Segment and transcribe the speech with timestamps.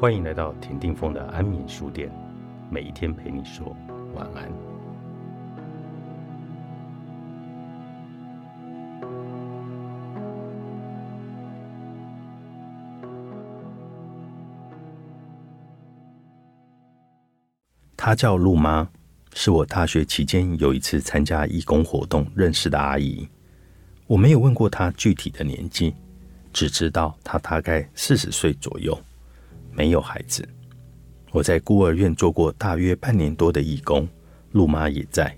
[0.00, 2.10] 欢迎来到田定峰的安眠书店，
[2.70, 3.76] 每一天陪你说
[4.14, 4.50] 晚安。
[17.94, 18.88] 她叫陆妈，
[19.34, 23.28] 是我大学期间有一次参加义工活动认识的阿姨。
[24.06, 25.94] 我没有问过她具体的年纪，
[26.54, 28.98] 只知道她大概四十岁左右。
[29.80, 30.46] 没有孩子，
[31.32, 34.06] 我在孤儿院做过大约半年多的义工，
[34.52, 35.34] 陆妈也在。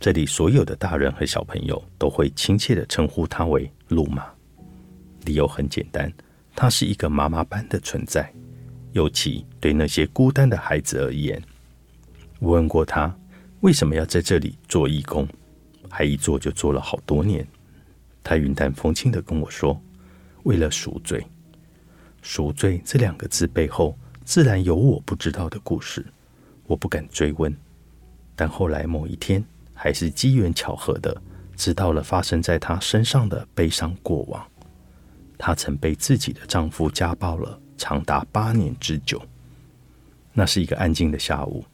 [0.00, 4.26] 这里所有的大人和小朋友都会亲切的称呼她为陆妈。
[5.26, 6.12] 理由很简单，
[6.56, 8.34] 她是一个妈妈般的存在，
[8.90, 11.40] 尤其对那些孤单的孩子而言。
[12.40, 13.16] 我问过她
[13.60, 15.24] 为什么要在这里做义工，
[15.88, 17.46] 还一做就做了好多年。
[18.24, 19.80] 她云淡风轻的跟我说
[20.42, 21.24] ：“为了赎罪。”
[22.22, 26.06] 赎罪这两个字背后，自然有我不知道的故事，
[26.66, 27.54] 我不敢追问。
[28.34, 31.20] 但后来某一天，还是机缘巧合的，
[31.56, 34.42] 知道了发生在她身上的悲伤过往。
[35.36, 39.20] 她曾被自己的丈夫家暴了长达八年之久。
[40.32, 41.64] 那是一个安静的下午，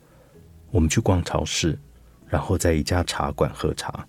[0.70, 1.78] 我们去逛超市，
[2.26, 4.04] 然后在一家茶馆喝茶。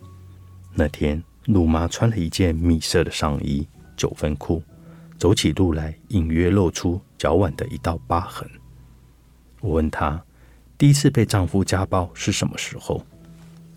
[0.73, 3.67] 那天，陆妈穿了一件米色的上衣、
[3.97, 4.63] 九分裤。
[5.19, 8.49] 走起路来，隐约露出脚腕的一道疤痕。
[9.59, 10.23] 我问她，
[10.77, 13.05] 第一次被丈夫家暴是什么时候？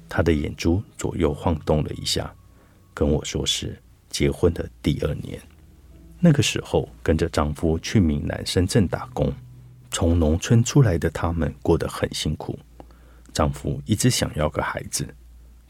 [0.09, 2.33] 她的眼珠左右晃动了一下，
[2.95, 3.77] 跟我说是
[4.09, 5.41] 结婚的第二年。
[6.21, 9.33] 那个时候，跟着丈夫去闽南深圳打工，
[9.91, 12.57] 从农村出来的他们过得很辛苦。
[13.33, 15.05] 丈夫一直想要个孩子，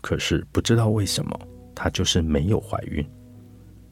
[0.03, 1.41] 可是不知道为什么，
[1.75, 3.03] 她就是没有怀孕。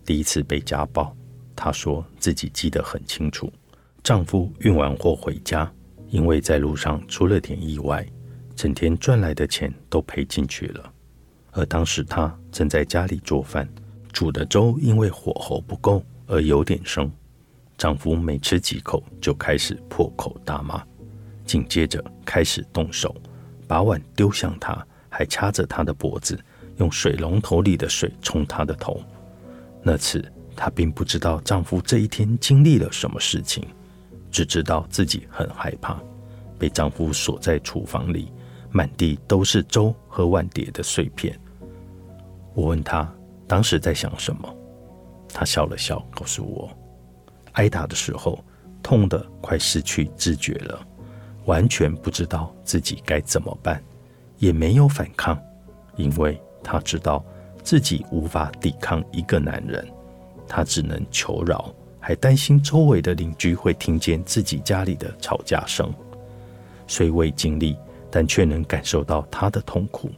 [0.05, 1.17] 第一次被家暴。
[1.63, 3.53] 她说自己记得很清楚，
[4.03, 5.71] 丈夫运完货回家，
[6.09, 8.03] 因为在路上出了点意外，
[8.57, 10.91] 整天赚来的钱都赔进去了。
[11.51, 13.69] 而当时她正在家里做饭，
[14.11, 17.13] 煮的粥因为火候不够而有点生，
[17.77, 20.83] 丈夫每吃几口就开始破口大骂，
[21.45, 23.15] 紧接着开始动手，
[23.69, 26.43] 把碗丢向她，还掐着她的脖子，
[26.79, 28.99] 用水龙头里的水冲她的头。
[29.83, 30.25] 那次。
[30.63, 33.67] 她并不知道丈夫这一天经历了什么事情，
[34.31, 35.99] 只知道自己很害怕，
[36.59, 38.31] 被丈夫锁在厨房里，
[38.71, 41.35] 满地都是粥和碗碟的碎片。
[42.53, 43.11] 我问她
[43.49, 44.55] 当时在想什么，
[45.33, 46.69] 她笑了笑，告诉我，
[47.53, 48.45] 挨打的时候
[48.83, 50.87] 痛得快失去知觉了，
[51.47, 53.83] 完全不知道自己该怎么办，
[54.37, 55.41] 也没有反抗，
[55.97, 57.25] 因为她知道
[57.63, 59.91] 自己无法抵抗一个男人。
[60.53, 65.89] 她只能求饶，还担心周围的邻居会听见自己家里的吵架声。
[66.89, 67.77] 虽未经历，
[68.11, 70.11] 但却能感受到她的痛苦，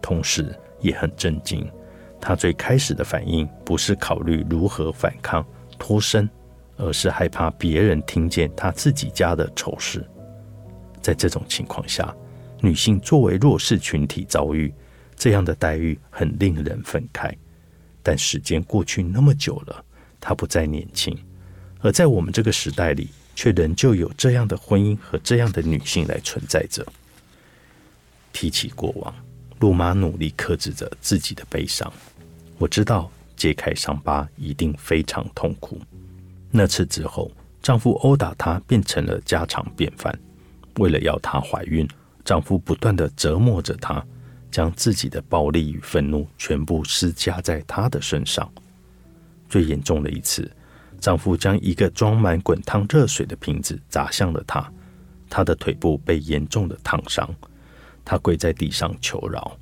[0.00, 1.70] 同时也很震惊。
[2.18, 5.44] 她最开始的反应不是考虑如何反抗
[5.78, 6.26] 脱身，
[6.78, 10.02] 而是害怕别人听见她自己家的丑事。
[11.02, 12.16] 在这种情况下，
[12.62, 14.72] 女性作为弱势群体遭遇
[15.14, 17.34] 这样的待遇，很令人愤慨。
[18.08, 19.84] 但时间过去那么久了，
[20.18, 21.14] 她不再年轻，
[21.80, 26.86] 而在我们这个时代里，却仍旧有这样的婚姻和这样的女性来存在着。
[28.32, 29.14] 提起过往，
[29.58, 31.92] 陆妈努力克制着自己的悲伤。
[32.56, 35.78] 我知道揭开伤疤一定非常痛苦。
[36.50, 37.30] 那次之后，
[37.60, 40.18] 丈夫殴打她变成了家常便饭。
[40.78, 41.86] 为了要她怀孕，
[42.24, 44.02] 丈夫不断的折磨着她。
[44.50, 48.50] 将自己的暴力与愤怒全部施加在她的身上。
[49.48, 50.50] 最严重的一次，
[51.00, 54.70] 丈夫将一个装满滚烫热水的瓶子砸向了她，
[55.30, 57.28] 她的腿部被严重的烫伤。
[58.04, 59.56] 她跪在地上求饶，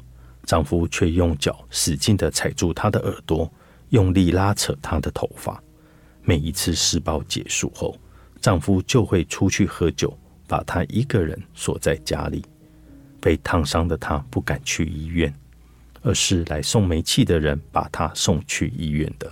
[0.45, 3.51] 丈夫却用脚使劲地踩住她的耳朵，
[3.91, 5.63] 用力拉扯她的头发。
[6.23, 7.97] 每一次施暴结束后，
[8.41, 10.17] 丈夫就会出去喝酒，
[10.49, 12.45] 把她一个人锁在家里。
[13.27, 15.35] 被烫伤的她不敢去医院，
[16.03, 19.29] 而是来送煤气的人把她送去医院的。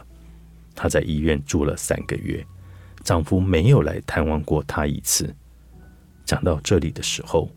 [0.75, 2.45] 她在医院住了三个月，
[3.05, 5.33] 丈夫没有来探望过她一次。
[6.25, 7.49] 讲到这里的时候，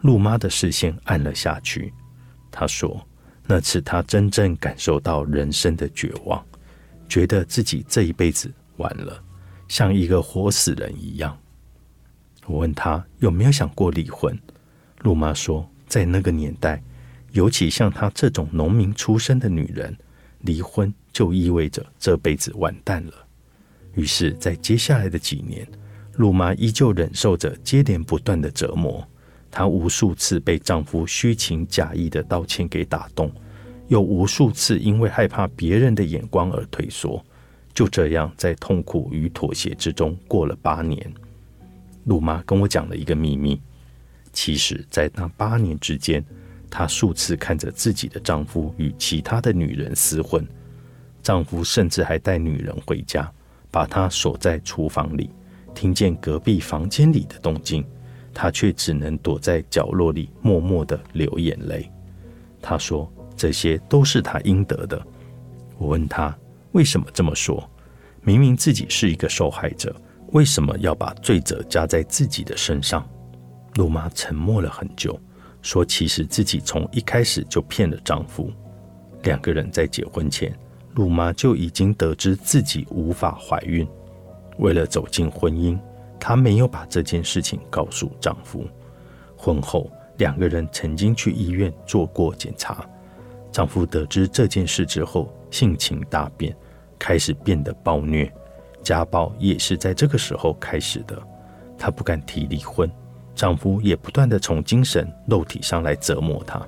[0.00, 1.92] 陆妈的视线暗了下去。
[2.50, 3.06] 她说
[3.46, 6.42] ：“那次她真正感受到人生的绝望，
[7.06, 9.22] 觉得自己这一辈子完了，
[9.68, 11.38] 像一个活死人一样。”
[12.48, 14.34] 我问她有没有想过离婚。
[15.06, 16.82] 陆妈说，在那个年代，
[17.30, 19.96] 尤其像她这种农民出身的女人，
[20.40, 23.12] 离婚就意味着这辈子完蛋了。
[23.94, 25.64] 于是，在接下来的几年，
[26.16, 29.06] 陆妈依旧忍受着接连不断的折磨，
[29.48, 33.30] 她无数次被丈夫虚情假意的道歉给打动，
[33.86, 37.24] 又无数次因为害怕别人的眼光而退缩。
[37.72, 41.14] 就这样，在痛苦与妥协之中过了八年。
[42.06, 43.60] 陆妈跟我讲了一个秘密，
[44.36, 46.22] 其实，在那八年之间，
[46.70, 50.46] 她数次看着自己的丈夫与其他的女人厮混，
[51.22, 53.32] 丈夫甚至还带女人回家，
[53.70, 55.30] 把她锁在厨房里。
[55.74, 57.82] 听见隔壁房间里的动静，
[58.34, 61.90] 她却只能躲在角落里默默的流眼泪。
[62.60, 65.02] 她说：“这些都是她应得的。”
[65.78, 66.36] 我问她。
[66.72, 67.66] 为什么这么说？
[68.20, 69.98] 明明自己是一个受害者，
[70.32, 73.08] 为什么要把罪责加在自己的身上？
[73.76, 75.18] 陆妈沉默了很久，
[75.62, 78.50] 说：“其实自己从一开始就骗了丈夫。
[79.22, 80.52] 两个人在结婚前，
[80.94, 83.86] 陆妈就已经得知自己无法怀孕。
[84.58, 85.78] 为了走进婚姻，
[86.18, 88.66] 她没有把这件事情告诉丈夫。
[89.36, 92.84] 婚后，两个人曾经去医院做过检查。
[93.52, 96.54] 丈夫得知这件事之后，性情大变。”
[96.98, 98.32] 开始变得暴虐，
[98.82, 101.22] 家暴也是在这个时候开始的。
[101.76, 102.90] 她不敢提离婚，
[103.36, 106.60] 丈夫也不断的从精神、肉体上来折磨她。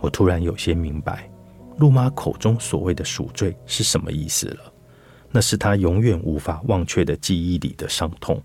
[0.00, 1.30] 我突然有些明白，
[1.78, 4.72] 陆妈口中所谓的赎罪是什么意思了。
[5.30, 8.42] 那是她永远无法忘却的记忆里的伤痛。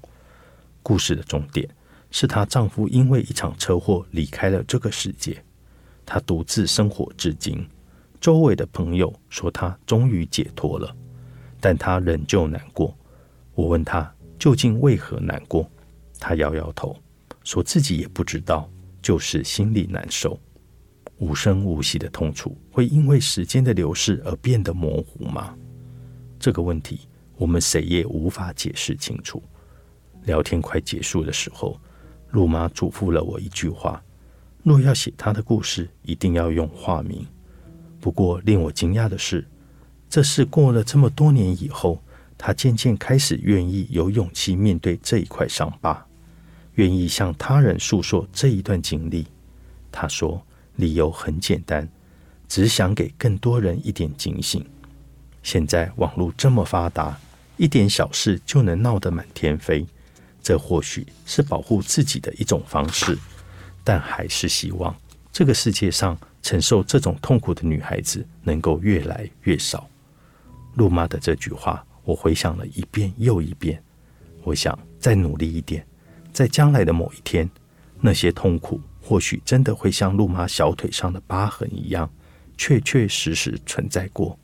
[0.84, 1.68] 故事的终点
[2.12, 5.42] 是她丈夫因为一场车祸离开了这个世界，
[6.06, 7.66] 她独自生活至今。
[8.20, 10.94] 周围的朋友说她终于解脱了，
[11.60, 12.94] 但她仍旧难过。
[13.56, 15.70] 我问她究竟为何难过，
[16.20, 16.98] 她摇摇头，
[17.50, 18.70] 说自己也不知道，
[19.02, 20.40] 就是心里难受。
[21.18, 25.58] 无声无息的痛楚会因为时间的流逝而变得模糊吗？
[26.40, 27.08] 这个问题
[27.38, 29.42] 我们谁也无法解释清楚。
[30.26, 31.82] 聊天快结束的时候，
[32.30, 34.00] 陆妈嘱咐了我一句话：
[34.62, 37.26] 若要写她的故事，一定要用化名。
[38.00, 39.44] 不过，令我惊讶的是，
[40.08, 42.00] 这是过了这么多年以后，
[42.38, 46.06] 她渐渐开始愿意有勇气面对这一块伤疤，
[46.80, 49.28] 愿意向他人诉说这一段经历。
[49.92, 50.42] 他说，
[50.78, 51.86] 理由很简单，
[52.48, 54.66] 只想给更多人一点警醒。
[55.44, 57.20] 现在网络这么发达，
[57.58, 59.86] 一点小事就能闹得满天飞，
[60.42, 63.18] 这或许是保护自己的一种方式，
[63.84, 64.96] 但还是希望
[65.34, 66.18] 这个世界上。
[66.42, 69.86] 承受这种痛苦的女孩子能够越来越少。
[70.76, 73.84] 陆妈的这句话，我回想了一遍又一遍。
[74.44, 75.86] 我想再努力一点，
[76.32, 77.50] 在将来的某一天，
[78.00, 82.10] 那些痛苦或许真的会像陆妈小腿上的疤痕一样，
[82.58, 84.38] 确确实实存在过。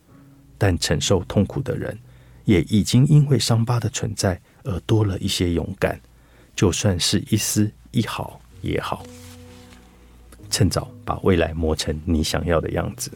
[0.58, 1.98] 但承受痛苦的人，
[2.46, 6.00] 也已经因为伤疤的存在而多了一些勇敢，
[6.56, 9.06] 就算是一丝一毫也好。
[10.50, 13.12] 趁早把未来磨成你想要的样子。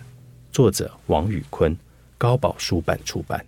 [0.51, 1.77] 作者：王宇坤，
[2.17, 3.45] 高宝书版出版。